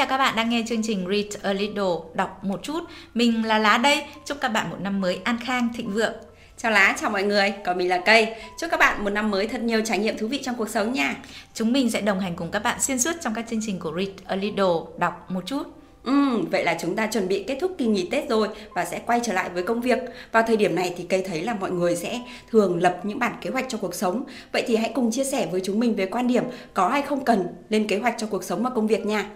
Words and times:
Chào 0.00 0.06
các 0.06 0.18
bạn 0.18 0.36
đang 0.36 0.50
nghe 0.50 0.62
chương 0.68 0.82
trình 0.82 1.06
Read 1.10 1.42
a 1.42 1.52
Little, 1.52 1.94
đọc 2.14 2.44
một 2.44 2.62
chút. 2.62 2.80
Mình 3.14 3.46
là 3.46 3.58
Lá 3.58 3.78
đây, 3.78 4.02
chúc 4.24 4.38
các 4.40 4.48
bạn 4.48 4.70
một 4.70 4.76
năm 4.80 5.00
mới 5.00 5.20
an 5.24 5.38
khang, 5.44 5.68
thịnh 5.76 5.90
vượng. 5.92 6.12
Chào 6.56 6.72
Lá, 6.72 6.96
chào 7.00 7.10
mọi 7.10 7.22
người, 7.22 7.54
còn 7.64 7.78
mình 7.78 7.88
là 7.88 7.98
Cây. 7.98 8.34
Chúc 8.58 8.70
các 8.70 8.80
bạn 8.80 9.04
một 9.04 9.10
năm 9.10 9.30
mới 9.30 9.48
thật 9.48 9.62
nhiều 9.62 9.80
trải 9.84 9.98
nghiệm 9.98 10.18
thú 10.18 10.26
vị 10.26 10.40
trong 10.42 10.54
cuộc 10.54 10.68
sống 10.68 10.92
nha. 10.92 11.16
Chúng 11.54 11.72
mình 11.72 11.90
sẽ 11.90 12.00
đồng 12.00 12.20
hành 12.20 12.36
cùng 12.36 12.50
các 12.50 12.58
bạn 12.58 12.80
xuyên 12.80 12.98
suốt 12.98 13.12
trong 13.20 13.34
các 13.34 13.44
chương 13.50 13.60
trình 13.66 13.78
của 13.78 13.92
Read 13.96 14.08
a 14.24 14.36
Little, 14.36 14.74
đọc 14.98 15.30
một 15.30 15.46
chút. 15.46 15.62
Ừ, 16.04 16.38
vậy 16.50 16.64
là 16.64 16.76
chúng 16.80 16.96
ta 16.96 17.06
chuẩn 17.06 17.28
bị 17.28 17.44
kết 17.46 17.58
thúc 17.60 17.72
kỳ 17.78 17.86
nghỉ 17.86 18.08
Tết 18.10 18.28
rồi 18.28 18.48
và 18.74 18.84
sẽ 18.84 19.00
quay 19.06 19.20
trở 19.24 19.32
lại 19.32 19.50
với 19.54 19.62
công 19.62 19.80
việc. 19.80 19.98
Vào 20.32 20.42
thời 20.46 20.56
điểm 20.56 20.74
này 20.74 20.94
thì 20.96 21.04
cây 21.04 21.24
thấy 21.28 21.42
là 21.42 21.54
mọi 21.54 21.70
người 21.70 21.96
sẽ 21.96 22.20
thường 22.50 22.82
lập 22.82 23.00
những 23.02 23.18
bản 23.18 23.32
kế 23.40 23.50
hoạch 23.50 23.66
cho 23.68 23.78
cuộc 23.78 23.94
sống. 23.94 24.24
Vậy 24.52 24.64
thì 24.66 24.76
hãy 24.76 24.92
cùng 24.94 25.10
chia 25.10 25.24
sẻ 25.24 25.48
với 25.52 25.60
chúng 25.64 25.80
mình 25.80 25.94
về 25.94 26.06
quan 26.06 26.26
điểm 26.26 26.44
có 26.74 26.88
hay 26.88 27.02
không 27.02 27.24
cần 27.24 27.46
lên 27.68 27.88
kế 27.88 27.98
hoạch 27.98 28.14
cho 28.18 28.26
cuộc 28.26 28.44
sống 28.44 28.62
và 28.62 28.70
công 28.70 28.86
việc 28.86 29.06
nha. 29.06 29.30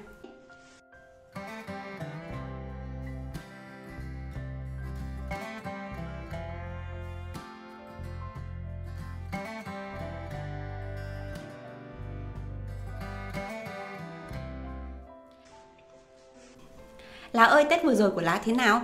Lá 17.35 17.45
ơi, 17.45 17.65
Tết 17.71 17.85
vừa 17.85 17.95
rồi 17.95 18.11
của 18.11 18.21
Lá 18.21 18.41
thế 18.45 18.53
nào? 18.53 18.83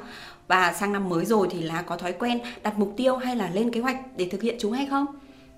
Và 0.48 0.72
sang 0.72 0.92
năm 0.92 1.08
mới 1.08 1.24
rồi 1.24 1.48
thì 1.50 1.62
Lá 1.62 1.82
có 1.82 1.96
thói 1.96 2.12
quen 2.12 2.38
đặt 2.62 2.78
mục 2.78 2.94
tiêu 2.96 3.16
hay 3.16 3.36
là 3.36 3.48
lên 3.52 3.70
kế 3.70 3.80
hoạch 3.80 3.96
để 4.16 4.28
thực 4.30 4.42
hiện 4.42 4.56
chúng 4.60 4.72
hay 4.72 4.86
không? 4.90 5.06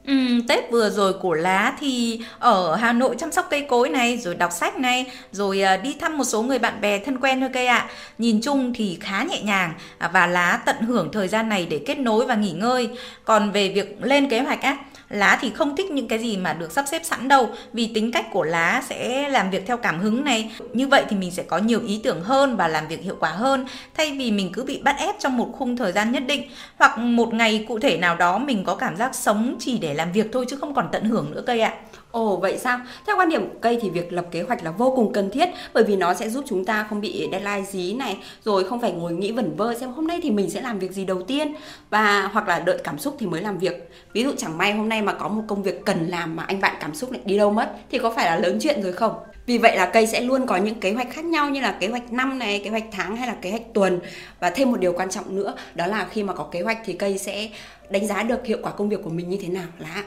Ừ, 0.07 0.15
Tết 0.49 0.71
vừa 0.71 0.91
rồi 0.91 1.13
của 1.13 1.35
lá 1.35 1.77
thì 1.81 2.21
ở 2.39 2.77
Hà 2.77 2.93
Nội 2.93 3.15
chăm 3.19 3.33
sóc 3.33 3.47
cây 3.51 3.67
cối 3.69 3.89
này, 3.89 4.19
rồi 4.19 4.35
đọc 4.35 4.53
sách 4.53 4.79
này, 4.79 5.07
rồi 5.33 5.63
à, 5.63 5.77
đi 5.77 5.97
thăm 6.01 6.19
một 6.19 6.25
số 6.25 6.43
người 6.43 6.59
bạn 6.59 6.81
bè 6.81 6.99
thân 6.99 7.19
quen 7.19 7.41
thôi 7.41 7.51
cây 7.53 7.67
ạ. 7.67 7.79
À. 7.79 7.91
Nhìn 8.19 8.41
chung 8.41 8.73
thì 8.75 8.99
khá 9.01 9.23
nhẹ 9.23 9.43
nhàng 9.43 9.75
à, 9.99 10.11
và 10.13 10.27
lá 10.27 10.63
tận 10.67 10.77
hưởng 10.81 11.13
thời 11.13 11.29
gian 11.29 11.49
này 11.49 11.67
để 11.71 11.81
kết 11.87 11.99
nối 11.99 12.27
và 12.27 12.35
nghỉ 12.35 12.53
ngơi. 12.53 12.89
Còn 13.25 13.51
về 13.51 13.69
việc 13.69 13.97
lên 14.01 14.29
kế 14.29 14.41
hoạch 14.41 14.63
á, 14.63 14.77
lá 15.13 15.39
thì 15.41 15.51
không 15.51 15.77
thích 15.77 15.91
những 15.91 16.09
cái 16.09 16.19
gì 16.19 16.37
mà 16.37 16.53
được 16.53 16.73
sắp 16.73 16.85
xếp 16.89 17.05
sẵn 17.05 17.29
đâu, 17.29 17.51
vì 17.73 17.91
tính 17.95 18.13
cách 18.13 18.27
của 18.33 18.45
lá 18.45 18.83
sẽ 18.89 19.29
làm 19.29 19.51
việc 19.51 19.67
theo 19.67 19.77
cảm 19.77 20.01
hứng 20.01 20.25
này. 20.25 20.51
Như 20.73 20.89
vậy 20.89 21.05
thì 21.09 21.17
mình 21.17 21.31
sẽ 21.31 21.43
có 21.43 21.59
nhiều 21.59 21.81
ý 21.87 22.01
tưởng 22.05 22.21
hơn 22.21 22.57
và 22.57 22.69
làm 22.69 22.89
việc 22.89 23.01
hiệu 23.01 23.17
quả 23.21 23.31
hơn, 23.31 23.67
thay 23.95 24.13
vì 24.19 24.31
mình 24.31 24.53
cứ 24.53 24.65
bị 24.65 24.81
bắt 24.83 24.97
ép 24.99 25.19
trong 25.19 25.37
một 25.37 25.49
khung 25.53 25.77
thời 25.77 25.93
gian 25.93 26.13
nhất 26.13 26.23
định. 26.27 26.43
Hoặc 26.77 26.99
một 26.99 27.35
ngày 27.35 27.65
cụ 27.69 27.79
thể 27.79 27.97
nào 27.97 28.17
đó 28.17 28.39
mình 28.39 28.65
có 28.65 28.75
cảm 28.75 28.97
giác 28.97 29.15
sống 29.15 29.57
chỉ 29.61 29.79
để 29.79 29.95
làm 29.95 30.13
việc 30.13 30.27
thôi 30.33 30.45
chứ 30.49 30.57
không 30.61 30.75
còn 30.75 30.89
tận 30.93 31.05
hưởng 31.05 31.31
nữa 31.31 31.43
cây 31.47 31.61
ạ. 31.61 31.75
Ồ 32.13 32.37
vậy 32.37 32.59
sao? 32.59 32.81
Theo 33.07 33.17
quan 33.17 33.29
điểm 33.29 33.49
của 33.49 33.59
cây 33.61 33.79
thì 33.83 33.91
việc 33.91 34.13
lập 34.13 34.27
kế 34.31 34.43
hoạch 34.43 34.65
là 34.65 34.71
vô 34.71 34.93
cùng 34.97 35.13
cần 35.13 35.31
thiết 35.31 35.49
bởi 35.75 35.85
vì 35.85 35.97
nó 35.97 36.15
sẽ 36.15 36.29
giúp 36.29 36.45
chúng 36.49 36.65
ta 36.65 36.87
không 36.91 37.01
bị 37.01 37.29
deadline 37.33 37.63
dí 37.71 37.95
này 37.95 38.17
rồi 38.45 38.65
không 38.65 38.81
phải 38.81 38.93
ngồi 38.93 39.13
nghĩ 39.13 39.33
vẩn 39.33 39.57
vơ 39.57 39.75
xem 39.79 39.93
hôm 39.93 40.07
nay 40.07 40.21
thì 40.23 40.31
mình 40.31 40.51
sẽ 40.51 40.61
làm 40.61 40.79
việc 40.79 40.93
gì 40.93 41.05
đầu 41.05 41.23
tiên 41.23 41.55
và 41.91 42.31
hoặc 42.33 42.49
là 42.49 42.59
đợi 42.59 42.79
cảm 42.85 42.99
xúc 42.99 43.17
thì 43.19 43.27
mới 43.27 43.43
làm 43.43 43.59
việc. 43.59 43.91
Ví 44.13 44.25
dụ 44.25 44.33
chẳng 44.37 44.59
may 44.59 44.73
hôm 44.73 44.89
nay 44.89 45.03
mà 45.03 45.13
có 45.13 45.29
một 45.29 45.43
công 45.49 45.63
việc 45.63 45.85
cần 45.85 46.07
làm 46.09 46.37
mà 46.37 46.43
anh 46.43 46.61
bạn 46.61 46.77
cảm 46.81 46.95
xúc 46.95 47.13
lại 47.13 47.21
đi 47.25 47.37
đâu 47.37 47.51
mất 47.51 47.73
thì 47.91 47.99
có 47.99 48.11
phải 48.11 48.27
là 48.27 48.37
lớn 48.37 48.59
chuyện 48.61 48.83
rồi 48.83 48.93
không? 48.93 49.15
Vì 49.47 49.59
vậy 49.59 49.77
là 49.77 49.87
cây 49.87 50.07
sẽ 50.07 50.21
luôn 50.21 50.47
có 50.47 50.57
những 50.57 50.81
kế 50.81 50.93
hoạch 50.93 51.11
khác 51.11 51.25
nhau 51.25 51.51
như 51.51 51.61
là 51.61 51.77
kế 51.81 51.89
hoạch 51.89 52.13
năm 52.13 52.39
này, 52.39 52.61
kế 52.65 52.71
hoạch 52.71 52.85
tháng 52.93 53.17
hay 53.17 53.29
là 53.29 53.35
kế 53.43 53.51
hoạch 53.51 53.75
tuần. 53.75 54.01
Và 54.41 54.51
thêm 54.51 54.71
một 54.71 54.81
điều 54.81 54.93
quan 54.93 55.11
trọng 55.11 55.37
nữa 55.37 55.55
đó 55.75 55.87
là 55.87 56.07
khi 56.11 56.23
mà 56.23 56.33
có 56.33 56.45
kế 56.45 56.61
hoạch 56.61 56.79
thì 56.85 56.93
cây 56.93 57.19
sẽ 57.19 57.49
đánh 57.91 58.07
giá 58.07 58.23
được 58.23 58.47
hiệu 58.47 58.59
quả 58.63 58.73
công 58.73 58.89
việc 58.89 59.01
của 59.05 59.11
mình 59.11 59.29
như 59.29 59.39
thế 59.43 59.49
nào 59.49 59.67
là 59.79 60.05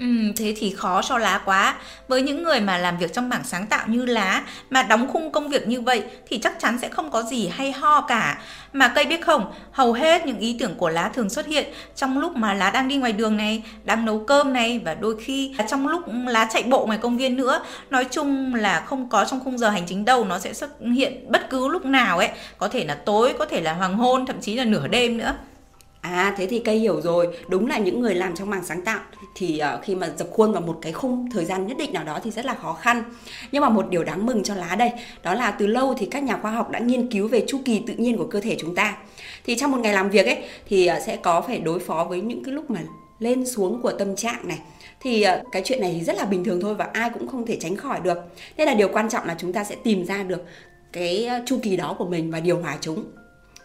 Ừ, 0.00 0.32
thế 0.36 0.54
thì 0.56 0.70
khó 0.70 1.02
cho 1.02 1.18
lá 1.18 1.40
quá. 1.44 1.76
Với 2.08 2.22
những 2.22 2.42
người 2.42 2.60
mà 2.60 2.78
làm 2.78 2.98
việc 2.98 3.12
trong 3.12 3.28
mảng 3.28 3.44
sáng 3.44 3.66
tạo 3.66 3.86
như 3.88 4.04
lá 4.04 4.42
mà 4.70 4.82
đóng 4.82 5.08
khung 5.08 5.30
công 5.30 5.48
việc 5.48 5.68
như 5.68 5.80
vậy 5.80 6.02
thì 6.28 6.38
chắc 6.38 6.60
chắn 6.60 6.78
sẽ 6.78 6.88
không 6.88 7.10
có 7.10 7.22
gì 7.22 7.48
hay 7.48 7.72
ho 7.72 8.00
cả. 8.00 8.38
Mà 8.72 8.88
cây 8.88 9.04
biết 9.04 9.20
không, 9.24 9.52
hầu 9.70 9.92
hết 9.92 10.26
những 10.26 10.38
ý 10.38 10.56
tưởng 10.60 10.74
của 10.74 10.88
lá 10.88 11.08
thường 11.14 11.30
xuất 11.30 11.46
hiện 11.46 11.66
trong 11.94 12.18
lúc 12.18 12.36
mà 12.36 12.54
lá 12.54 12.70
đang 12.70 12.88
đi 12.88 12.96
ngoài 12.96 13.12
đường 13.12 13.36
này, 13.36 13.62
đang 13.84 14.04
nấu 14.04 14.24
cơm 14.24 14.52
này 14.52 14.80
và 14.84 14.94
đôi 14.94 15.16
khi 15.24 15.54
trong 15.68 15.88
lúc 15.88 16.02
lá 16.26 16.48
chạy 16.52 16.62
bộ 16.62 16.86
ngoài 16.86 16.98
công 17.02 17.16
viên 17.16 17.36
nữa. 17.36 17.60
Nói 17.90 18.04
chung 18.04 18.54
là 18.54 18.80
không 18.86 19.08
có 19.08 19.24
trong 19.24 19.40
khung 19.44 19.58
giờ 19.58 19.70
hành 19.70 19.86
chính 19.86 20.04
đâu, 20.04 20.24
nó 20.24 20.38
sẽ 20.38 20.52
xuất 20.52 20.70
hiện 20.96 21.32
bất 21.32 21.50
cứ 21.50 21.68
lúc 21.68 21.84
nào 21.84 22.18
ấy, 22.18 22.28
có 22.58 22.68
thể 22.68 22.84
là 22.84 22.94
tối, 22.94 23.34
có 23.38 23.44
thể 23.44 23.60
là 23.60 23.72
hoàng 23.72 23.96
hôn, 23.96 24.26
thậm 24.26 24.40
chí 24.40 24.54
là 24.54 24.64
nửa 24.64 24.88
đêm 24.88 25.18
nữa. 25.18 25.34
À 26.12 26.34
thế 26.36 26.46
thì 26.46 26.58
cây 26.58 26.78
hiểu 26.78 27.00
rồi, 27.00 27.36
đúng 27.48 27.66
là 27.66 27.78
những 27.78 28.00
người 28.00 28.14
làm 28.14 28.34
trong 28.34 28.50
mảng 28.50 28.64
sáng 28.64 28.82
tạo 28.82 29.00
thì 29.34 29.60
uh, 29.74 29.84
khi 29.84 29.94
mà 29.94 30.10
dập 30.16 30.28
khuôn 30.30 30.52
vào 30.52 30.62
một 30.62 30.78
cái 30.82 30.92
khung 30.92 31.30
thời 31.30 31.44
gian 31.44 31.66
nhất 31.66 31.78
định 31.78 31.92
nào 31.92 32.04
đó 32.04 32.20
thì 32.24 32.30
rất 32.30 32.44
là 32.44 32.54
khó 32.54 32.72
khăn. 32.72 33.02
Nhưng 33.52 33.62
mà 33.62 33.68
một 33.68 33.90
điều 33.90 34.04
đáng 34.04 34.26
mừng 34.26 34.42
cho 34.42 34.54
lá 34.54 34.76
đây, 34.76 34.90
đó 35.22 35.34
là 35.34 35.50
từ 35.50 35.66
lâu 35.66 35.94
thì 35.98 36.06
các 36.06 36.22
nhà 36.22 36.38
khoa 36.42 36.50
học 36.50 36.70
đã 36.70 36.78
nghiên 36.78 37.10
cứu 37.10 37.28
về 37.28 37.44
chu 37.48 37.58
kỳ 37.64 37.82
tự 37.86 37.94
nhiên 37.94 38.16
của 38.16 38.26
cơ 38.26 38.40
thể 38.40 38.56
chúng 38.58 38.74
ta. 38.74 38.96
Thì 39.44 39.56
trong 39.56 39.70
một 39.70 39.78
ngày 39.78 39.92
làm 39.92 40.10
việc 40.10 40.26
ấy 40.26 40.38
thì 40.68 40.90
uh, 40.96 41.02
sẽ 41.06 41.16
có 41.16 41.40
phải 41.40 41.58
đối 41.58 41.78
phó 41.78 42.04
với 42.04 42.20
những 42.20 42.44
cái 42.44 42.54
lúc 42.54 42.70
mà 42.70 42.80
lên 43.18 43.46
xuống 43.46 43.82
của 43.82 43.92
tâm 43.92 44.16
trạng 44.16 44.48
này 44.48 44.58
thì 45.00 45.22
ờ, 45.22 45.42
cái 45.52 45.62
chuyện 45.64 45.80
này 45.80 45.92
thì 45.98 46.04
rất 46.04 46.16
là 46.16 46.24
bình 46.24 46.44
thường 46.44 46.60
thôi 46.60 46.74
và 46.74 46.88
ai 46.92 47.10
cũng 47.10 47.28
không 47.28 47.46
thể 47.46 47.56
tránh 47.60 47.76
khỏi 47.76 48.00
được. 48.00 48.18
Nên 48.56 48.66
là 48.66 48.74
điều 48.74 48.88
quan 48.88 49.08
trọng 49.08 49.26
là 49.26 49.36
chúng 49.38 49.52
ta 49.52 49.64
sẽ 49.64 49.76
tìm 49.84 50.06
ra 50.06 50.22
được 50.22 50.44
cái 50.92 51.28
chu 51.46 51.58
kỳ 51.62 51.76
đó 51.76 51.94
của 51.98 52.04
mình 52.04 52.30
và 52.30 52.40
điều 52.40 52.58
hòa 52.58 52.78
chúng 52.80 53.04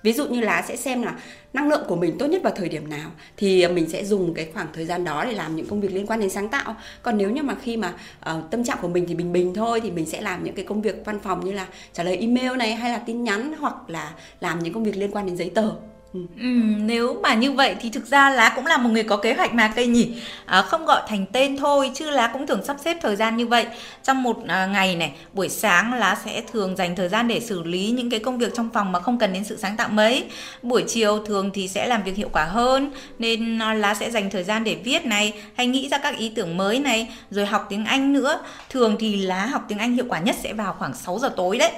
ví 0.04 0.14
dụ 0.14 0.28
như 0.28 0.42
lá 0.42 0.66
sẽ 0.68 0.76
xem 0.76 1.02
là 1.02 1.16
năng 1.54 1.70
lượng 1.70 1.84
của 1.88 1.96
mình 1.96 2.18
tốt 2.18 2.28
nhất 2.28 2.44
vào 2.44 2.54
thời 2.56 2.70
điểm 2.70 2.90
nào 2.90 3.12
thì 3.38 3.62
ờ, 3.62 3.74
mình 3.74 3.90
sẽ 3.90 4.06
dùng 4.06 4.34
cái 4.34 4.50
khoảng 4.54 4.68
thời 4.74 4.86
gian 4.86 5.04
đó 5.04 5.26
để 5.26 5.34
làm 5.34 5.56
những 5.56 5.68
công 5.68 5.82
việc 5.82 5.92
liên 5.94 6.08
quan 6.08 6.20
đến 6.20 6.30
sáng 6.30 6.50
tạo. 6.50 6.76
Còn 7.02 7.18
nếu 7.18 7.30
như 7.30 7.44
mà 7.44 7.56
khi 7.62 7.78
mà 7.78 7.94
uh, 8.36 8.52
tâm 8.52 8.64
trạng 8.64 8.78
của 8.82 8.88
mình 8.88 9.06
thì 9.08 9.16
bình 9.16 9.34
bình 9.34 9.54
thôi 9.54 9.82
thì 9.82 9.92
mình 9.92 10.06
sẽ 10.06 10.22
làm 10.22 10.44
những 10.44 10.56
cái 10.56 10.66
công 10.66 10.82
việc 10.82 10.96
văn 11.06 11.20
phòng 11.20 11.46
như 11.46 11.52
là 11.52 11.68
trả 11.94 12.04
lời 12.04 12.18
email 12.18 12.58
này 12.58 12.76
hay 12.76 12.92
là 12.92 12.98
tin 12.98 13.24
nhắn 13.24 13.54
hoặc 13.60 13.90
là 13.90 14.14
làm 14.40 14.60
những 14.60 14.74
công 14.74 14.84
việc 14.84 14.98
liên 14.98 15.12
quan 15.12 15.26
đến 15.26 15.38
giấy 15.38 15.52
tờ. 15.56 15.72
Ừ. 16.14 16.20
ừ, 16.38 16.46
nếu 16.78 17.20
mà 17.24 17.34
như 17.34 17.52
vậy 17.52 17.76
thì 17.82 17.90
thực 17.90 18.06
ra 18.08 18.30
lá 18.30 18.54
cũng 18.56 18.66
là 18.66 18.78
một 18.78 18.90
người 18.90 19.04
có 19.04 19.18
kế 19.18 19.34
hoạch 19.34 19.54
mà 19.54 19.74
cây 19.76 19.88
nhỉ? 19.88 20.16
À, 20.46 20.62
không 20.62 20.86
gọi 20.86 21.02
thành 21.08 21.26
tên 21.34 21.58
thôi 21.58 21.92
chứ 21.94 22.10
lá 22.10 22.28
cũng 22.34 22.48
thường 22.48 22.66
sắp 22.66 22.78
xếp 22.86 22.98
thời 23.02 23.16
gian 23.16 23.38
như 23.38 23.48
vậy. 23.48 23.66
Trong 24.04 24.24
một 24.24 24.38
à, 24.48 24.66
ngày 24.66 24.96
này 24.96 25.14
buổi 25.34 25.50
sáng 25.50 25.94
lá 25.94 26.18
sẽ 26.26 26.42
thường 26.52 26.76
dành 26.78 26.96
thời 26.96 27.10
gian 27.10 27.28
để 27.28 27.40
xử 27.40 27.64
lý 27.64 27.92
những 27.92 28.10
cái 28.10 28.20
công 28.20 28.38
việc 28.38 28.54
trong 28.56 28.70
phòng 28.74 28.92
mà 28.92 29.00
không 29.00 29.20
cần 29.20 29.34
đến 29.34 29.44
sự 29.44 29.58
sáng 29.58 29.78
tạo 29.78 29.90
mấy. 29.90 30.24
Buổi 30.62 30.84
chiều 30.88 31.20
thường 31.26 31.52
thì 31.54 31.68
sẽ 31.68 31.88
làm 31.88 32.04
việc 32.04 32.16
hiệu 32.16 32.30
quả 32.34 32.44
hơn 32.46 32.92
nên 33.20 33.60
à, 33.62 33.74
lá 33.74 33.94
sẽ 33.94 34.12
dành 34.12 34.30
thời 34.30 34.44
gian 34.44 34.64
để 34.64 34.76
viết 34.84 35.06
này 35.06 35.34
hay 35.56 35.68
nghĩ 35.68 35.90
ra 35.90 35.98
các 35.98 36.18
ý 36.18 36.32
tưởng 36.36 36.58
mới 36.58 36.80
này 36.80 37.08
rồi 37.30 37.46
học 37.46 37.66
tiếng 37.70 37.86
Anh 37.86 38.14
nữa. 38.14 38.42
Thường 38.70 38.96
thì 39.00 39.16
lá 39.16 39.46
học 39.46 39.66
tiếng 39.68 39.78
Anh 39.80 39.94
hiệu 39.94 40.06
quả 40.10 40.20
nhất 40.20 40.36
sẽ 40.44 40.54
vào 40.54 40.76
khoảng 40.80 40.94
6 40.96 41.20
giờ 41.20 41.34
tối 41.36 41.58
đấy. 41.58 41.72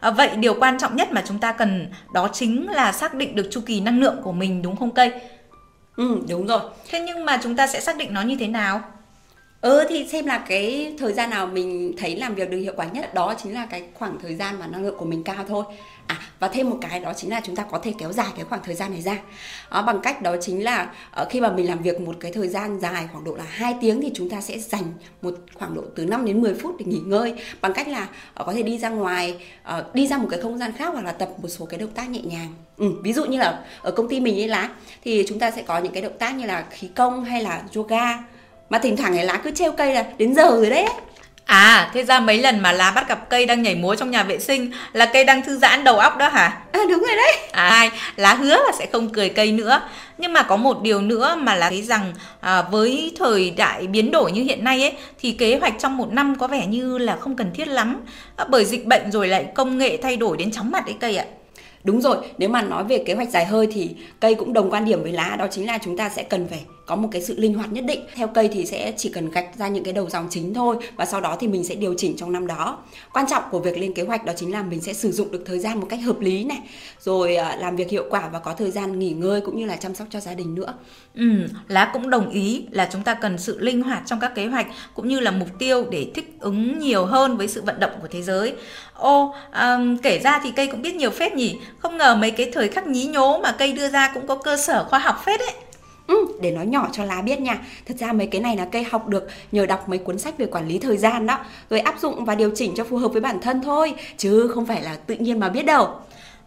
À, 0.00 0.10
vậy 0.10 0.36
điều 0.36 0.54
quan 0.60 0.78
trọng 0.78 0.96
nhất 0.96 1.12
mà 1.12 1.22
chúng 1.26 1.38
ta 1.38 1.52
cần 1.52 1.92
đó 2.12 2.28
chính 2.32 2.70
là 2.70 2.92
xác 2.92 3.14
định 3.14 3.34
được 3.34 3.48
chu 3.50 3.60
kỳ 3.66 3.80
năng 3.80 4.00
lượng 4.00 4.20
của 4.22 4.32
mình 4.32 4.62
đúng 4.62 4.76
không 4.76 4.94
cây? 4.94 5.12
Ừ 5.96 6.20
đúng 6.28 6.46
rồi. 6.46 6.60
Thế 6.88 7.00
nhưng 7.00 7.24
mà 7.24 7.38
chúng 7.42 7.56
ta 7.56 7.66
sẽ 7.66 7.80
xác 7.80 7.96
định 7.96 8.14
nó 8.14 8.22
như 8.22 8.36
thế 8.40 8.48
nào? 8.48 8.82
Ừ 9.60 9.84
thì 9.88 10.06
xem 10.08 10.26
là 10.26 10.44
cái 10.48 10.94
thời 10.98 11.12
gian 11.12 11.30
nào 11.30 11.46
mình 11.46 11.94
thấy 11.98 12.16
làm 12.16 12.34
việc 12.34 12.50
được 12.50 12.58
hiệu 12.58 12.72
quả 12.76 12.86
nhất. 12.86 13.14
Đó 13.14 13.34
chính 13.42 13.54
là 13.54 13.66
cái 13.66 13.82
khoảng 13.94 14.18
thời 14.22 14.34
gian 14.34 14.58
mà 14.58 14.66
năng 14.66 14.82
lượng 14.82 14.98
của 14.98 15.04
mình 15.04 15.24
cao 15.24 15.44
thôi. 15.48 15.64
À 16.06 16.16
và 16.40 16.48
thêm 16.48 16.70
một 16.70 16.78
cái 16.80 17.00
đó 17.00 17.12
chính 17.16 17.30
là 17.30 17.40
chúng 17.44 17.56
ta 17.56 17.64
có 17.70 17.78
thể 17.78 17.92
kéo 17.98 18.12
dài 18.12 18.26
cái 18.36 18.44
khoảng 18.44 18.60
thời 18.64 18.74
gian 18.74 18.90
này 18.90 19.02
ra. 19.02 19.18
À, 19.68 19.82
bằng 19.82 20.00
cách 20.02 20.22
đó 20.22 20.36
chính 20.40 20.64
là 20.64 20.92
uh, 21.22 21.28
khi 21.30 21.40
mà 21.40 21.52
mình 21.52 21.68
làm 21.68 21.82
việc 21.82 22.00
một 22.00 22.16
cái 22.20 22.32
thời 22.32 22.48
gian 22.48 22.80
dài 22.80 23.08
khoảng 23.12 23.24
độ 23.24 23.34
là 23.34 23.44
2 23.48 23.74
tiếng 23.80 24.00
thì 24.02 24.10
chúng 24.14 24.28
ta 24.28 24.40
sẽ 24.40 24.58
dành 24.58 24.84
một 25.22 25.34
khoảng 25.54 25.74
độ 25.74 25.82
từ 25.96 26.04
5 26.04 26.24
đến 26.24 26.40
10 26.40 26.54
phút 26.54 26.76
để 26.78 26.84
nghỉ 26.88 26.98
ngơi. 26.98 27.34
Bằng 27.60 27.72
cách 27.72 27.88
là 27.88 28.02
uh, 28.02 28.46
có 28.46 28.52
thể 28.52 28.62
đi 28.62 28.78
ra 28.78 28.88
ngoài 28.88 29.36
uh, 29.78 29.94
đi 29.94 30.06
ra 30.06 30.18
một 30.18 30.28
cái 30.30 30.40
không 30.40 30.58
gian 30.58 30.72
khác 30.72 30.88
hoặc 30.92 31.04
là 31.04 31.12
tập 31.12 31.28
một 31.42 31.48
số 31.48 31.66
cái 31.66 31.80
động 31.80 31.92
tác 31.94 32.10
nhẹ 32.10 32.20
nhàng. 32.20 32.54
Ừ, 32.76 32.92
ví 33.02 33.12
dụ 33.12 33.24
như 33.24 33.38
là 33.38 33.64
ở 33.82 33.90
công 33.90 34.08
ty 34.08 34.20
mình 34.20 34.40
ấy 34.40 34.48
lá 34.48 34.70
thì 35.04 35.24
chúng 35.28 35.38
ta 35.38 35.50
sẽ 35.50 35.62
có 35.62 35.78
những 35.78 35.92
cái 35.92 36.02
động 36.02 36.18
tác 36.18 36.34
như 36.34 36.46
là 36.46 36.66
khí 36.70 36.88
công 36.88 37.24
hay 37.24 37.42
là 37.42 37.62
yoga 37.74 38.18
mà 38.70 38.78
thỉnh 38.78 38.96
thoảng 38.96 39.14
cái 39.14 39.24
lá 39.24 39.40
cứ 39.44 39.50
treo 39.50 39.72
cây 39.72 39.94
là 39.94 40.04
đến 40.18 40.34
giờ 40.34 40.50
rồi 40.50 40.70
đấy 40.70 40.86
À, 41.50 41.90
thế 41.94 42.04
ra 42.04 42.20
mấy 42.20 42.38
lần 42.38 42.60
mà 42.60 42.72
lá 42.72 42.90
bắt 42.90 43.08
gặp 43.08 43.30
cây 43.30 43.46
đang 43.46 43.62
nhảy 43.62 43.74
múa 43.74 43.94
trong 43.94 44.10
nhà 44.10 44.22
vệ 44.22 44.38
sinh 44.38 44.70
là 44.92 45.06
cây 45.06 45.24
đang 45.24 45.42
thư 45.42 45.56
giãn 45.56 45.84
đầu 45.84 45.98
óc 45.98 46.16
đó 46.18 46.28
hả? 46.28 46.58
À 46.72 46.80
đúng 46.90 47.00
rồi 47.00 47.16
đấy. 47.16 47.38
À, 47.52 47.90
lá 48.16 48.34
hứa 48.34 48.56
là 48.56 48.72
sẽ 48.78 48.86
không 48.92 49.08
cười 49.08 49.28
cây 49.28 49.52
nữa. 49.52 49.82
Nhưng 50.18 50.32
mà 50.32 50.42
có 50.42 50.56
một 50.56 50.82
điều 50.82 51.00
nữa 51.00 51.36
mà 51.40 51.54
lá 51.54 51.68
thấy 51.70 51.82
rằng 51.82 52.12
à, 52.40 52.62
với 52.62 53.12
thời 53.18 53.50
đại 53.50 53.86
biến 53.86 54.10
đổi 54.10 54.32
như 54.32 54.42
hiện 54.42 54.64
nay 54.64 54.82
ấy 54.82 54.92
thì 55.20 55.32
kế 55.32 55.56
hoạch 55.56 55.74
trong 55.78 55.96
một 55.96 56.12
năm 56.12 56.34
có 56.38 56.46
vẻ 56.48 56.66
như 56.66 56.98
là 56.98 57.16
không 57.16 57.36
cần 57.36 57.50
thiết 57.54 57.68
lắm. 57.68 58.00
À, 58.36 58.44
bởi 58.48 58.64
dịch 58.64 58.86
bệnh 58.86 59.10
rồi 59.10 59.28
lại 59.28 59.46
công 59.54 59.78
nghệ 59.78 59.96
thay 60.02 60.16
đổi 60.16 60.36
đến 60.36 60.52
chóng 60.52 60.70
mặt 60.70 60.86
đấy 60.86 60.94
cây 61.00 61.16
ạ. 61.16 61.24
Đúng 61.84 62.00
rồi, 62.00 62.16
nếu 62.38 62.48
mà 62.48 62.62
nói 62.62 62.84
về 62.84 63.02
kế 63.06 63.14
hoạch 63.14 63.28
dài 63.28 63.44
hơi 63.44 63.68
thì 63.72 63.90
cây 64.20 64.34
cũng 64.34 64.52
đồng 64.52 64.70
quan 64.70 64.84
điểm 64.84 65.02
với 65.02 65.12
lá 65.12 65.36
đó 65.38 65.46
chính 65.50 65.66
là 65.66 65.78
chúng 65.84 65.96
ta 65.96 66.08
sẽ 66.08 66.22
cần 66.22 66.48
phải 66.48 66.60
có 66.90 66.96
một 66.96 67.08
cái 67.12 67.22
sự 67.22 67.34
linh 67.38 67.54
hoạt 67.54 67.72
nhất 67.72 67.84
định. 67.84 68.00
Theo 68.14 68.28
cây 68.28 68.48
thì 68.52 68.66
sẽ 68.66 68.92
chỉ 68.96 69.08
cần 69.08 69.30
gạch 69.30 69.58
ra 69.58 69.68
những 69.68 69.84
cái 69.84 69.92
đầu 69.92 70.10
dòng 70.10 70.26
chính 70.30 70.54
thôi 70.54 70.76
và 70.96 71.04
sau 71.04 71.20
đó 71.20 71.36
thì 71.40 71.48
mình 71.48 71.64
sẽ 71.64 71.74
điều 71.74 71.94
chỉnh 71.98 72.16
trong 72.16 72.32
năm 72.32 72.46
đó. 72.46 72.78
Quan 73.12 73.26
trọng 73.30 73.42
của 73.50 73.58
việc 73.58 73.78
lên 73.78 73.94
kế 73.94 74.02
hoạch 74.02 74.24
đó 74.24 74.32
chính 74.36 74.52
là 74.52 74.62
mình 74.62 74.80
sẽ 74.80 74.92
sử 74.92 75.12
dụng 75.12 75.32
được 75.32 75.42
thời 75.46 75.58
gian 75.58 75.80
một 75.80 75.86
cách 75.90 76.00
hợp 76.02 76.20
lý 76.20 76.44
này 76.44 76.58
rồi 77.00 77.36
à, 77.36 77.56
làm 77.56 77.76
việc 77.76 77.90
hiệu 77.90 78.04
quả 78.10 78.28
và 78.32 78.38
có 78.38 78.54
thời 78.54 78.70
gian 78.70 78.98
nghỉ 78.98 79.10
ngơi 79.10 79.40
cũng 79.40 79.56
như 79.56 79.66
là 79.66 79.76
chăm 79.76 79.94
sóc 79.94 80.08
cho 80.10 80.20
gia 80.20 80.34
đình 80.34 80.54
nữa. 80.54 80.74
Ừ 81.14 81.22
lá 81.68 81.90
cũng 81.92 82.10
đồng 82.10 82.30
ý 82.30 82.64
là 82.70 82.88
chúng 82.92 83.02
ta 83.02 83.14
cần 83.14 83.38
sự 83.38 83.58
linh 83.58 83.82
hoạt 83.82 84.02
trong 84.06 84.20
các 84.20 84.34
kế 84.34 84.46
hoạch 84.46 84.66
cũng 84.94 85.08
như 85.08 85.20
là 85.20 85.30
mục 85.30 85.48
tiêu 85.58 85.86
để 85.90 86.06
thích 86.14 86.36
ứng 86.40 86.78
nhiều 86.78 87.04
hơn 87.04 87.36
với 87.36 87.48
sự 87.48 87.62
vận 87.62 87.80
động 87.80 87.92
của 88.02 88.08
thế 88.10 88.22
giới. 88.22 88.54
Ô 88.94 89.34
um, 89.60 89.96
kể 89.96 90.18
ra 90.18 90.40
thì 90.42 90.50
cây 90.56 90.66
cũng 90.66 90.82
biết 90.82 90.94
nhiều 90.94 91.10
phép 91.10 91.34
nhỉ. 91.34 91.56
Không 91.78 91.96
ngờ 91.96 92.14
mấy 92.14 92.30
cái 92.30 92.50
thời 92.52 92.68
khắc 92.68 92.86
nhí 92.86 93.06
nhố 93.06 93.38
mà 93.38 93.52
cây 93.52 93.72
đưa 93.72 93.88
ra 93.88 94.10
cũng 94.14 94.26
có 94.26 94.34
cơ 94.34 94.56
sở 94.56 94.84
khoa 94.84 94.98
học 94.98 95.22
phết 95.26 95.40
ấy. 95.40 95.52
Ừ, 96.10 96.26
để 96.40 96.50
nói 96.50 96.66
nhỏ 96.66 96.88
cho 96.92 97.04
lá 97.04 97.22
biết 97.22 97.40
nha. 97.40 97.58
Thật 97.86 97.94
ra 97.98 98.12
mấy 98.12 98.26
cái 98.26 98.40
này 98.40 98.56
là 98.56 98.64
cây 98.64 98.84
học 98.84 99.08
được 99.08 99.28
nhờ 99.52 99.66
đọc 99.66 99.88
mấy 99.88 99.98
cuốn 99.98 100.18
sách 100.18 100.38
về 100.38 100.46
quản 100.46 100.68
lý 100.68 100.78
thời 100.78 100.96
gian 100.96 101.26
đó 101.26 101.38
Rồi 101.70 101.80
áp 101.80 102.00
dụng 102.00 102.24
và 102.24 102.34
điều 102.34 102.50
chỉnh 102.54 102.72
cho 102.76 102.84
phù 102.84 102.96
hợp 102.96 103.08
với 103.08 103.20
bản 103.20 103.40
thân 103.40 103.62
thôi 103.62 103.94
Chứ 104.16 104.48
không 104.54 104.66
phải 104.66 104.82
là 104.82 104.96
tự 105.06 105.14
nhiên 105.14 105.40
mà 105.40 105.48
biết 105.48 105.62
đâu. 105.62 105.88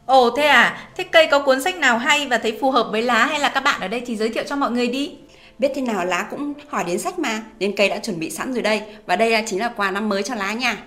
Ồ 0.05 0.29
thế 0.37 0.43
à, 0.43 0.89
thế 0.97 1.03
cây 1.03 1.27
có 1.31 1.39
cuốn 1.39 1.61
sách 1.61 1.75
nào 1.75 1.97
hay 1.97 2.27
và 2.27 2.37
thấy 2.37 2.57
phù 2.61 2.71
hợp 2.71 2.87
với 2.91 3.01
lá 3.01 3.25
hay 3.25 3.39
là 3.39 3.49
các 3.49 3.63
bạn 3.63 3.81
ở 3.81 3.87
đây 3.87 4.01
thì 4.05 4.15
giới 4.15 4.29
thiệu 4.29 4.43
cho 4.47 4.55
mọi 4.55 4.71
người 4.71 4.87
đi? 4.87 5.11
Biết 5.59 5.71
thế 5.75 5.81
nào 5.81 6.05
lá 6.05 6.27
cũng 6.31 6.53
hỏi 6.67 6.83
đến 6.87 6.99
sách 6.99 7.19
mà 7.19 7.41
Nên 7.59 7.75
cây 7.75 7.89
đã 7.89 7.97
chuẩn 7.97 8.19
bị 8.19 8.29
sẵn 8.29 8.53
rồi 8.53 8.61
đây. 8.61 8.81
Và 9.05 9.15
đây 9.15 9.43
chính 9.47 9.59
là 9.59 9.67
quà 9.67 9.91
năm 9.91 10.09
mới 10.09 10.23
cho 10.23 10.35
lá 10.35 10.53
nha. 10.53 10.77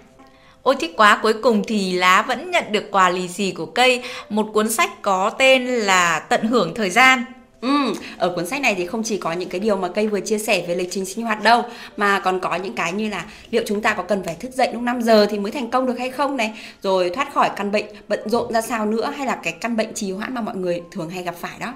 Ôi 0.62 0.76
thích 0.81 0.94
quá, 0.96 1.19
cuối 1.22 1.34
cùng 1.43 1.62
thì 1.67 1.93
lá 1.93 2.22
vẫn 2.22 2.50
nhận 2.50 2.64
được 2.72 2.90
quà 2.90 3.11
lì 3.11 3.29
xì 3.29 3.50
của 3.50 3.67
cây 3.67 4.02
Một 4.29 4.46
cuốn 4.52 4.70
sách 4.70 5.02
có 5.02 5.31
tên 5.31 5.67
là 5.67 6.19
Tận 6.19 6.46
hưởng 6.46 6.75
thời 6.75 6.90
gian 6.90 7.25
Ừ, 7.61 7.93
ở 8.19 8.29
cuốn 8.29 8.47
sách 8.47 8.61
này 8.61 8.75
thì 8.75 8.87
không 8.87 9.03
chỉ 9.03 9.19
có 9.19 9.32
những 9.32 9.49
cái 9.49 9.61
điều 9.61 9.76
mà 9.76 9.88
cây 9.88 10.06
vừa 10.06 10.20
chia 10.20 10.38
sẻ 10.38 10.64
về 10.69 10.75
lịch 10.75 10.88
trình 10.91 11.05
sinh 11.05 11.25
hoạt 11.25 11.43
đâu 11.43 11.62
mà 11.97 12.19
còn 12.19 12.41
có 12.41 12.55
những 12.55 12.75
cái 12.75 12.93
như 12.93 13.08
là 13.08 13.25
liệu 13.50 13.62
chúng 13.67 13.82
ta 13.82 13.94
có 13.94 14.03
cần 14.03 14.23
phải 14.25 14.35
thức 14.35 14.53
dậy 14.55 14.73
lúc 14.73 14.82
5 14.82 15.03
giờ 15.03 15.26
thì 15.31 15.38
mới 15.38 15.53
thành 15.53 15.70
công 15.70 15.87
được 15.87 15.99
hay 15.99 16.11
không 16.11 16.37
này, 16.37 16.53
rồi 16.82 17.11
thoát 17.11 17.35
khỏi 17.35 17.50
căn 17.56 17.73
bệnh 17.73 17.85
bận 18.08 18.20
rộn 18.29 18.53
ra 18.53 18.61
sao 18.61 18.87
nữa 18.87 19.12
hay 19.17 19.26
là 19.26 19.41
cái 19.43 19.53
căn 19.53 19.76
bệnh 19.76 19.94
trì 19.94 20.12
hoãn 20.12 20.35
mà 20.35 20.41
mọi 20.41 20.56
người 20.56 20.82
thường 20.91 21.11
hay 21.11 21.23
gặp 21.23 21.35
phải 21.41 21.58
đó. 21.61 21.75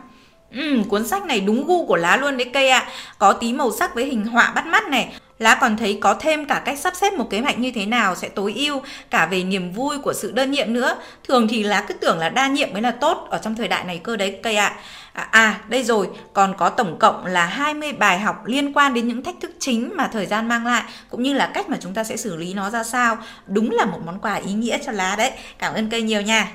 Ừ, 0.55 0.79
cuốn 0.89 1.09
sách 1.09 1.25
này 1.25 1.41
đúng 1.41 1.67
gu 1.67 1.87
của 1.87 1.97
lá 1.97 2.17
luôn 2.17 2.37
đấy 2.37 2.51
cây 2.53 2.69
ạ. 2.69 2.79
À. 2.79 2.91
Có 3.19 3.33
tí 3.33 3.53
màu 3.53 3.73
sắc 3.73 3.95
với 3.95 4.05
hình 4.05 4.27
họa 4.27 4.53
bắt 4.55 4.67
mắt 4.67 4.89
này. 4.89 5.13
Lá 5.39 5.59
còn 5.61 5.77
thấy 5.77 5.99
có 6.01 6.15
thêm 6.15 6.47
cả 6.47 6.63
cách 6.65 6.79
sắp 6.79 6.97
xếp 6.97 7.13
một 7.13 7.31
kế 7.31 7.41
hoạch 7.41 7.59
như 7.59 7.73
thế 7.75 7.87
nào 7.87 8.15
sẽ 8.15 8.29
tối 8.29 8.53
ưu 8.57 8.83
cả 9.11 9.27
về 9.27 9.43
niềm 9.43 9.73
vui 9.73 9.99
của 9.99 10.13
sự 10.13 10.33
đơn 10.33 10.51
nhiệm 10.51 10.73
nữa. 10.73 10.99
Thường 11.29 11.49
thì 11.49 11.63
lá 11.63 11.85
cứ 11.89 11.95
tưởng 11.95 12.19
là 12.19 12.29
đa 12.29 12.47
nhiệm 12.47 12.73
mới 12.73 12.83
là 12.83 12.91
tốt 12.91 13.27
ở 13.31 13.39
trong 13.39 13.55
thời 13.55 13.69
đại 13.69 13.85
này 13.85 14.01
cơ 14.05 14.17
đấy 14.17 14.41
cây 14.43 14.57
ạ. 14.57 14.77
À. 15.13 15.29
à, 15.31 15.61
đây 15.69 15.83
rồi, 15.83 16.09
còn 16.33 16.55
có 16.59 16.69
tổng 16.69 16.99
cộng 16.99 17.27
là 17.27 17.47
20 17.47 17.93
bài 17.93 18.19
học 18.19 18.47
liên 18.47 18.73
quan 18.73 18.95
đến 18.95 19.09
những 19.09 19.23
thách 19.23 19.37
thức 19.41 19.51
chính 19.59 19.91
mà 19.97 20.09
thời 20.13 20.27
gian 20.27 20.49
mang 20.49 20.67
lại 20.67 20.83
cũng 21.11 21.23
như 21.23 21.35
là 21.35 21.51
cách 21.55 21.69
mà 21.69 21.77
chúng 21.81 21.95
ta 21.95 22.05
sẽ 22.05 22.17
xử 22.17 22.37
lý 22.37 22.55
nó 22.55 22.71
ra 22.71 22.85
sao. 22.85 23.19
Đúng 23.47 23.71
là 23.71 23.85
một 23.85 23.99
món 24.07 24.19
quà 24.21 24.35
ý 24.35 24.53
nghĩa 24.53 24.79
cho 24.87 24.93
lá 24.93 25.17
đấy. 25.17 25.31
Cảm 25.59 25.75
ơn 25.75 25.91
cây 25.91 26.03
nhiều 26.03 26.21
nha. 26.21 26.49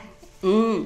Ừ. 0.45 0.79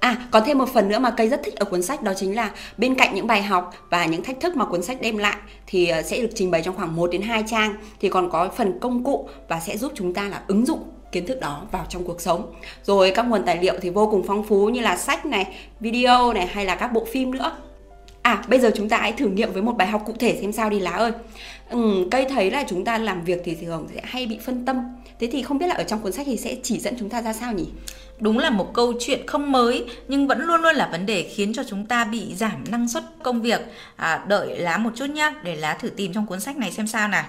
À, 0.00 0.16
còn 0.30 0.42
thêm 0.46 0.58
một 0.58 0.68
phần 0.74 0.88
nữa 0.88 0.98
mà 0.98 1.10
cây 1.10 1.28
rất 1.28 1.40
thích 1.44 1.56
ở 1.56 1.64
cuốn 1.64 1.82
sách 1.82 2.02
đó 2.02 2.12
chính 2.16 2.36
là 2.36 2.50
bên 2.76 2.94
cạnh 2.94 3.14
những 3.14 3.26
bài 3.26 3.42
học 3.42 3.70
và 3.90 4.06
những 4.06 4.22
thách 4.22 4.40
thức 4.40 4.56
mà 4.56 4.64
cuốn 4.64 4.82
sách 4.82 5.00
đem 5.00 5.18
lại 5.18 5.36
thì 5.66 5.88
ờ, 5.88 6.02
sẽ 6.02 6.20
được 6.20 6.28
trình 6.34 6.50
bày 6.50 6.62
trong 6.62 6.76
khoảng 6.76 6.96
1 6.96 7.10
đến 7.12 7.22
2 7.22 7.44
trang 7.46 7.74
thì 8.00 8.08
còn 8.08 8.30
có 8.30 8.48
phần 8.56 8.78
công 8.80 9.04
cụ 9.04 9.28
và 9.48 9.60
sẽ 9.60 9.76
giúp 9.76 9.92
chúng 9.94 10.14
ta 10.14 10.22
là 10.22 10.42
ứng 10.48 10.66
dụng 10.66 10.80
kiến 11.12 11.26
thức 11.26 11.40
đó 11.40 11.62
vào 11.72 11.86
trong 11.88 12.04
cuộc 12.04 12.20
sống. 12.20 12.52
Rồi 12.82 13.10
các 13.10 13.22
nguồn 13.22 13.42
tài 13.46 13.62
liệu 13.62 13.74
thì 13.82 13.90
vô 13.90 14.08
cùng 14.10 14.22
phong 14.26 14.44
phú 14.44 14.68
như 14.68 14.80
là 14.80 14.96
sách 14.96 15.26
này, 15.26 15.46
video 15.80 16.32
này 16.32 16.46
hay 16.46 16.64
là 16.64 16.74
các 16.74 16.92
bộ 16.92 17.06
phim 17.12 17.30
nữa. 17.30 17.56
À, 18.22 18.42
bây 18.48 18.60
giờ 18.60 18.70
chúng 18.76 18.88
ta 18.88 18.98
hãy 18.98 19.12
thử 19.12 19.26
nghiệm 19.26 19.52
với 19.52 19.62
một 19.62 19.72
bài 19.72 19.88
học 19.88 20.02
cụ 20.06 20.12
thể 20.18 20.38
xem 20.40 20.52
sao 20.52 20.70
đi 20.70 20.80
lá 20.80 20.90
ơi. 20.90 21.12
Ừ, 21.70 22.06
cây 22.10 22.26
thấy 22.28 22.50
là 22.50 22.64
chúng 22.68 22.84
ta 22.84 22.98
làm 22.98 23.24
việc 23.24 23.40
thì 23.44 23.54
thường 23.54 23.88
sẽ 23.94 24.00
hay 24.04 24.26
bị 24.26 24.38
phân 24.38 24.64
tâm. 24.64 24.76
Thế 25.20 25.28
thì 25.32 25.42
không 25.42 25.58
biết 25.58 25.66
là 25.66 25.74
ở 25.74 25.84
trong 25.84 26.00
cuốn 26.00 26.12
sách 26.12 26.26
thì 26.26 26.36
sẽ 26.36 26.56
chỉ 26.62 26.78
dẫn 26.78 26.94
chúng 26.98 27.08
ta 27.08 27.22
ra 27.22 27.32
sao 27.32 27.52
nhỉ? 27.52 27.66
Đúng 28.18 28.38
là 28.38 28.50
một 28.50 28.74
câu 28.74 28.92
chuyện 29.00 29.26
không 29.26 29.52
mới 29.52 29.84
nhưng 30.08 30.26
vẫn 30.26 30.40
luôn 30.40 30.62
luôn 30.62 30.74
là 30.74 30.88
vấn 30.92 31.06
đề 31.06 31.22
khiến 31.22 31.52
cho 31.52 31.64
chúng 31.64 31.86
ta 31.86 32.04
bị 32.04 32.34
giảm 32.34 32.64
năng 32.70 32.88
suất 32.88 33.04
công 33.22 33.42
việc. 33.42 33.60
À, 33.96 34.24
đợi 34.28 34.58
lá 34.58 34.78
một 34.78 34.90
chút 34.94 35.10
nhá 35.10 35.34
để 35.42 35.56
lá 35.56 35.74
thử 35.74 35.88
tìm 35.88 36.12
trong 36.12 36.26
cuốn 36.26 36.40
sách 36.40 36.56
này 36.56 36.72
xem 36.72 36.86
sao 36.86 37.08
nào. 37.08 37.24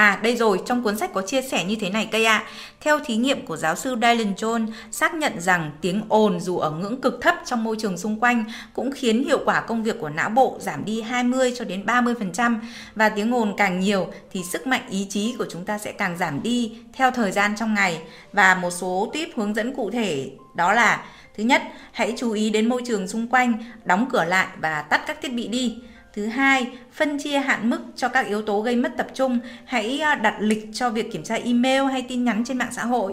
À 0.00 0.18
đây 0.22 0.36
rồi, 0.36 0.60
trong 0.66 0.82
cuốn 0.82 0.98
sách 0.98 1.12
có 1.14 1.22
chia 1.22 1.42
sẻ 1.42 1.64
như 1.64 1.76
thế 1.80 1.90
này 1.90 2.08
cây 2.12 2.24
ạ. 2.24 2.38
À. 2.38 2.46
Theo 2.80 2.98
thí 2.98 3.16
nghiệm 3.16 3.46
của 3.46 3.56
giáo 3.56 3.76
sư 3.76 3.94
Dylan 3.94 4.34
John 4.34 4.66
xác 4.90 5.14
nhận 5.14 5.40
rằng 5.40 5.70
tiếng 5.80 6.02
ồn 6.08 6.40
dù 6.40 6.58
ở 6.58 6.70
ngưỡng 6.70 7.00
cực 7.00 7.18
thấp 7.20 7.34
trong 7.44 7.64
môi 7.64 7.76
trường 7.78 7.98
xung 7.98 8.20
quanh 8.20 8.44
cũng 8.74 8.92
khiến 8.92 9.24
hiệu 9.24 9.38
quả 9.44 9.60
công 9.60 9.82
việc 9.82 10.00
của 10.00 10.08
não 10.08 10.30
bộ 10.30 10.56
giảm 10.60 10.84
đi 10.84 11.02
20 11.02 11.52
cho 11.56 11.64
đến 11.64 11.84
30% 11.86 12.58
và 12.94 13.08
tiếng 13.08 13.34
ồn 13.34 13.54
càng 13.56 13.80
nhiều 13.80 14.12
thì 14.32 14.42
sức 14.44 14.66
mạnh 14.66 14.82
ý 14.90 15.06
chí 15.10 15.34
của 15.38 15.46
chúng 15.50 15.64
ta 15.64 15.78
sẽ 15.78 15.92
càng 15.92 16.16
giảm 16.16 16.42
đi 16.42 16.72
theo 16.92 17.10
thời 17.10 17.32
gian 17.32 17.54
trong 17.56 17.74
ngày 17.74 18.02
và 18.32 18.54
một 18.54 18.70
số 18.70 19.10
tip 19.12 19.28
hướng 19.36 19.54
dẫn 19.54 19.74
cụ 19.74 19.90
thể 19.90 20.30
đó 20.54 20.72
là 20.72 21.04
Thứ 21.36 21.44
nhất, 21.44 21.62
hãy 21.92 22.14
chú 22.16 22.32
ý 22.32 22.50
đến 22.50 22.68
môi 22.68 22.82
trường 22.86 23.08
xung 23.08 23.28
quanh, 23.28 23.64
đóng 23.84 24.08
cửa 24.12 24.24
lại 24.24 24.46
và 24.60 24.82
tắt 24.82 25.00
các 25.06 25.18
thiết 25.22 25.32
bị 25.32 25.48
đi. 25.48 25.78
Thứ 26.14 26.26
hai, 26.26 26.66
phân 26.92 27.18
chia 27.18 27.38
hạn 27.38 27.70
mức 27.70 27.80
cho 27.96 28.08
các 28.08 28.26
yếu 28.26 28.42
tố 28.42 28.60
gây 28.60 28.76
mất 28.76 28.92
tập 28.96 29.06
trung. 29.14 29.38
Hãy 29.64 29.98
à, 30.00 30.14
đặt 30.14 30.36
lịch 30.40 30.68
cho 30.72 30.90
việc 30.90 31.12
kiểm 31.12 31.22
tra 31.22 31.34
email 31.34 31.82
hay 31.82 32.02
tin 32.08 32.24
nhắn 32.24 32.44
trên 32.46 32.58
mạng 32.58 32.72
xã 32.72 32.84
hội. 32.84 33.12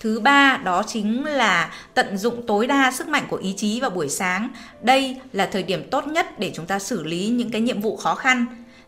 Thứ 0.00 0.20
ba 0.20 0.60
đó 0.64 0.82
chính 0.86 1.24
là 1.24 1.74
tận 1.94 2.18
dụng 2.18 2.46
tối 2.46 2.66
đa 2.66 2.92
sức 2.92 3.08
mạnh 3.08 3.24
của 3.28 3.36
ý 3.36 3.54
chí 3.56 3.80
vào 3.80 3.90
buổi 3.90 4.08
sáng. 4.08 4.48
Đây 4.82 5.16
là 5.32 5.46
thời 5.52 5.62
điểm 5.62 5.90
tốt 5.90 6.06
nhất 6.06 6.38
để 6.38 6.50
chúng 6.54 6.66
ta 6.66 6.78
xử 6.78 7.04
lý 7.04 7.28
những 7.28 7.50
cái 7.50 7.60
nhiệm 7.60 7.80
vụ 7.80 7.96
khó 7.96 8.14
khăn. 8.14 8.46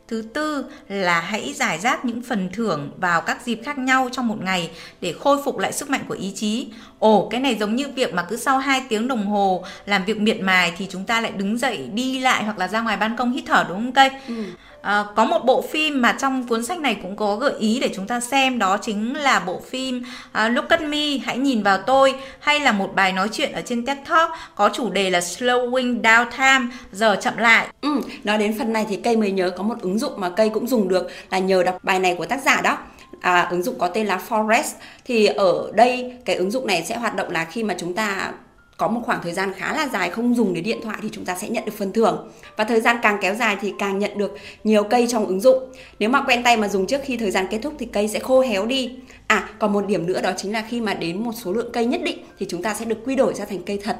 Thứ 0.08 0.24
tư 0.34 0.64
là 0.88 1.20
hãy 1.20 1.52
giải 1.56 1.78
rác 1.78 2.04
những 2.04 2.22
phần 2.22 2.48
thưởng 2.52 2.90
vào 2.96 3.20
các 3.20 3.42
dịp 3.44 3.60
khác 3.64 3.78
nhau 3.78 4.08
trong 4.12 4.28
một 4.28 4.42
ngày 4.42 4.70
để 5.00 5.14
khôi 5.20 5.42
phục 5.44 5.58
lại 5.58 5.72
sức 5.72 5.90
mạnh 5.90 6.04
của 6.08 6.14
ý 6.14 6.32
chí. 6.34 6.68
Ồ, 6.98 7.28
cái 7.30 7.40
này 7.40 7.54
giống 7.54 7.76
như 7.76 7.88
việc 7.88 8.14
mà 8.14 8.22
cứ 8.22 8.36
sau 8.36 8.58
2 8.58 8.82
tiếng 8.88 9.08
đồng 9.08 9.26
hồ 9.26 9.64
làm 9.86 10.04
việc 10.04 10.20
miệt 10.20 10.40
mài 10.40 10.72
thì 10.78 10.86
chúng 10.90 11.04
ta 11.04 11.20
lại 11.20 11.32
đứng 11.36 11.58
dậy 11.58 11.78
đi 11.92 12.18
lại 12.18 12.44
hoặc 12.44 12.58
là 12.58 12.68
ra 12.68 12.80
ngoài 12.80 12.96
ban 12.96 13.16
công 13.16 13.32
hít 13.32 13.44
thở 13.46 13.64
đúng 13.68 13.78
không 13.78 13.92
cây? 13.92 14.10
Ừ. 14.28 14.34
À, 14.82 15.04
có 15.16 15.24
một 15.24 15.44
bộ 15.44 15.62
phim 15.62 16.02
mà 16.02 16.16
trong 16.20 16.48
cuốn 16.48 16.64
sách 16.64 16.78
này 16.78 16.96
cũng 17.02 17.16
có 17.16 17.36
gợi 17.36 17.52
ý 17.58 17.78
để 17.80 17.90
chúng 17.94 18.06
ta 18.06 18.20
xem 18.20 18.58
đó 18.58 18.78
chính 18.82 19.14
là 19.14 19.40
bộ 19.40 19.60
phim 19.70 20.04
uh, 20.28 20.52
Look 20.52 20.68
at 20.68 20.82
Me, 20.82 21.18
hãy 21.24 21.38
nhìn 21.38 21.62
vào 21.62 21.78
tôi 21.78 22.14
hay 22.40 22.60
là 22.60 22.72
một 22.72 22.94
bài 22.94 23.12
nói 23.12 23.28
chuyện 23.32 23.52
ở 23.52 23.60
trên 23.60 23.86
TED 23.86 23.98
Talk 24.08 24.30
có 24.54 24.70
chủ 24.72 24.90
đề 24.90 25.10
là 25.10 25.20
Slowing 25.20 26.02
Down 26.02 26.26
Time, 26.36 26.76
giờ 26.92 27.16
chậm 27.20 27.36
lại. 27.36 27.68
Ừ, 27.80 28.00
nói 28.24 28.38
đến 28.38 28.58
phần 28.58 28.72
này 28.72 28.86
thì 28.88 28.96
cây 28.96 29.16
mới 29.16 29.30
nhớ 29.30 29.50
có 29.50 29.62
một 29.62 29.80
ứng 29.80 29.98
dụng 29.98 30.12
mà 30.16 30.30
cây 30.30 30.48
cũng 30.48 30.66
dùng 30.66 30.88
được 30.88 31.08
là 31.30 31.38
nhờ 31.38 31.62
đọc 31.62 31.78
bài 31.82 31.98
này 31.98 32.14
của 32.18 32.26
tác 32.26 32.42
giả 32.42 32.60
đó. 32.60 32.78
À, 33.20 33.48
ứng 33.50 33.62
dụng 33.62 33.78
có 33.78 33.88
tên 33.88 34.06
là 34.06 34.20
Forest. 34.28 34.72
Thì 35.04 35.26
ở 35.26 35.70
đây 35.74 36.12
cái 36.24 36.36
ứng 36.36 36.50
dụng 36.50 36.66
này 36.66 36.84
sẽ 36.88 36.96
hoạt 36.96 37.16
động 37.16 37.30
là 37.30 37.44
khi 37.44 37.62
mà 37.62 37.74
chúng 37.78 37.94
ta 37.94 38.32
có 38.76 38.88
một 38.88 39.00
khoảng 39.04 39.20
thời 39.22 39.32
gian 39.32 39.52
khá 39.56 39.74
là 39.76 39.88
dài 39.92 40.10
không 40.10 40.34
dùng 40.34 40.54
đến 40.54 40.64
điện 40.64 40.80
thoại 40.82 40.96
thì 41.02 41.08
chúng 41.12 41.24
ta 41.24 41.34
sẽ 41.34 41.48
nhận 41.48 41.64
được 41.64 41.72
phần 41.78 41.92
thưởng. 41.92 42.30
Và 42.56 42.64
thời 42.64 42.80
gian 42.80 42.96
càng 43.02 43.18
kéo 43.20 43.34
dài 43.34 43.56
thì 43.60 43.72
càng 43.78 43.98
nhận 43.98 44.18
được 44.18 44.36
nhiều 44.64 44.84
cây 44.84 45.06
trong 45.06 45.26
ứng 45.26 45.40
dụng. 45.40 45.72
Nếu 45.98 46.08
mà 46.08 46.22
quen 46.22 46.42
tay 46.42 46.56
mà 46.56 46.68
dùng 46.68 46.86
trước 46.86 47.00
khi 47.04 47.16
thời 47.16 47.30
gian 47.30 47.46
kết 47.50 47.58
thúc 47.62 47.74
thì 47.78 47.86
cây 47.92 48.08
sẽ 48.08 48.18
khô 48.18 48.40
héo 48.40 48.66
đi. 48.66 48.92
À 49.26 49.48
còn 49.58 49.72
một 49.72 49.86
điểm 49.86 50.06
nữa 50.06 50.20
đó 50.20 50.30
chính 50.36 50.52
là 50.52 50.64
khi 50.68 50.80
mà 50.80 50.94
đến 50.94 51.24
một 51.24 51.32
số 51.44 51.52
lượng 51.52 51.70
cây 51.72 51.84
nhất 51.84 52.00
định 52.04 52.18
thì 52.38 52.46
chúng 52.48 52.62
ta 52.62 52.74
sẽ 52.74 52.84
được 52.84 52.98
quy 53.04 53.14
đổi 53.14 53.34
ra 53.34 53.44
thành 53.44 53.62
cây 53.62 53.80
thật. 53.84 53.96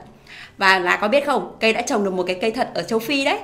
Và 0.58 0.78
lá 0.78 0.96
có 0.96 1.08
biết 1.08 1.26
không 1.26 1.56
cây 1.60 1.72
đã 1.72 1.82
trồng 1.82 2.04
được 2.04 2.12
một 2.12 2.24
cái 2.26 2.36
cây 2.40 2.50
thật 2.50 2.70
ở 2.74 2.82
châu 2.82 2.98
phi 2.98 3.24
đấy. 3.24 3.38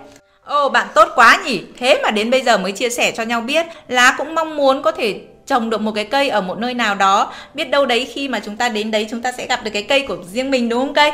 Ồ 0.44 0.68
bạn 0.68 0.88
tốt 0.94 1.08
quá 1.14 1.42
nhỉ. 1.44 1.62
Thế 1.78 2.00
mà 2.02 2.10
đến 2.10 2.30
bây 2.30 2.42
giờ 2.42 2.58
mới 2.58 2.72
chia 2.72 2.90
sẻ 2.90 3.12
cho 3.16 3.22
nhau 3.22 3.40
biết 3.40 3.66
Lá 3.88 4.14
cũng 4.18 4.34
mong 4.34 4.56
muốn 4.56 4.82
có 4.82 4.92
thể 4.92 5.20
trồng 5.52 5.70
được 5.70 5.80
một 5.80 5.92
cái 5.92 6.04
cây 6.04 6.28
ở 6.28 6.40
một 6.40 6.58
nơi 6.58 6.74
nào 6.74 6.94
đó. 6.94 7.32
Biết 7.54 7.64
đâu 7.64 7.86
đấy 7.86 8.08
khi 8.12 8.28
mà 8.28 8.40
chúng 8.44 8.56
ta 8.56 8.68
đến 8.68 8.90
đấy, 8.90 9.06
chúng 9.10 9.22
ta 9.22 9.32
sẽ 9.32 9.46
gặp 9.46 9.64
được 9.64 9.70
cái 9.74 9.82
cây 9.82 10.04
của 10.08 10.16
riêng 10.32 10.50
mình, 10.50 10.68
đúng 10.68 10.86
không 10.86 10.94
cây? 10.94 11.12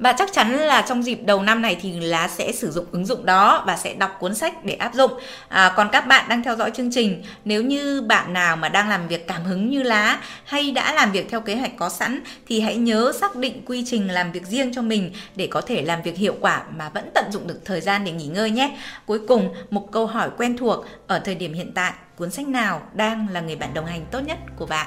Và 0.00 0.12
chắc 0.12 0.32
chắn 0.32 0.52
là 0.52 0.82
trong 0.82 1.02
dịp 1.02 1.18
đầu 1.24 1.42
năm 1.42 1.62
này 1.62 1.78
thì 1.82 2.00
lá 2.00 2.28
sẽ 2.28 2.52
sử 2.52 2.70
dụng 2.70 2.86
ứng 2.92 3.06
dụng 3.06 3.26
đó 3.26 3.64
và 3.66 3.76
sẽ 3.76 3.94
đọc 3.94 4.16
cuốn 4.20 4.34
sách 4.34 4.64
để 4.64 4.74
áp 4.74 4.94
dụng. 4.94 5.10
À, 5.48 5.72
còn 5.76 5.88
các 5.92 6.06
bạn 6.06 6.24
đang 6.28 6.42
theo 6.42 6.56
dõi 6.56 6.70
chương 6.74 6.90
trình 6.92 7.22
nếu 7.44 7.62
như 7.62 8.02
bạn 8.02 8.32
nào 8.32 8.56
mà 8.56 8.68
đang 8.68 8.88
làm 8.88 9.08
việc 9.08 9.28
cảm 9.28 9.44
hứng 9.44 9.70
như 9.70 9.82
lá 9.82 10.20
hay 10.44 10.70
đã 10.70 10.94
làm 10.94 11.12
việc 11.12 11.30
theo 11.30 11.40
kế 11.40 11.56
hoạch 11.56 11.76
có 11.76 11.88
sẵn 11.88 12.20
thì 12.46 12.60
hãy 12.60 12.76
nhớ 12.76 13.12
xác 13.20 13.36
định 13.36 13.62
quy 13.66 13.84
trình 13.86 14.08
làm 14.08 14.32
việc 14.32 14.46
riêng 14.46 14.74
cho 14.74 14.82
mình 14.82 15.12
để 15.36 15.46
có 15.46 15.60
thể 15.60 15.82
làm 15.82 16.02
việc 16.02 16.16
hiệu 16.16 16.34
quả 16.40 16.62
mà 16.76 16.88
vẫn 16.88 17.10
tận 17.14 17.24
dụng 17.32 17.46
được 17.46 17.60
thời 17.64 17.80
gian 17.80 18.04
để 18.04 18.12
nghỉ 18.12 18.26
ngơi 18.26 18.50
nhé. 18.50 18.76
Cuối 19.06 19.20
cùng 19.28 19.54
một 19.70 19.92
câu 19.92 20.06
hỏi 20.06 20.30
quen 20.36 20.56
thuộc 20.56 20.84
ở 21.06 21.18
thời 21.18 21.34
điểm 21.34 21.54
hiện 21.54 21.72
tại 21.74 21.92
cuốn 22.16 22.30
sách 22.30 22.48
nào 22.48 22.82
đang 22.94 23.26
là 23.30 23.40
người 23.40 23.56
bạn 23.56 23.74
đồng 23.74 23.86
hành 23.86 24.06
tốt 24.10 24.20
nhất 24.20 24.38
của 24.56 24.66
bạn? 24.66 24.86